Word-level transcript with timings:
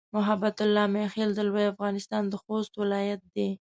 محبت 0.15 0.55
الله 0.65 0.85
"میاخېل" 0.95 1.29
د 1.35 1.39
لوی 1.49 1.65
افغانستان 1.73 2.23
د 2.27 2.33
خوست 2.43 2.71
ولایت 2.81 3.21
دی. 3.35 3.49